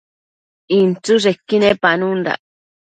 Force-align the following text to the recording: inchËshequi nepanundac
inchËshequi 0.79 1.55
nepanundac 1.63 2.41